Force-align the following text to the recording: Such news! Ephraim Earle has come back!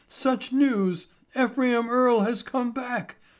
Such 0.09 0.51
news! 0.51 1.09
Ephraim 1.39 1.87
Earle 1.87 2.21
has 2.21 2.41
come 2.41 2.71
back! 2.71 3.17